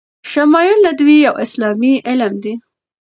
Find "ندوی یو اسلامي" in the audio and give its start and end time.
0.87-1.93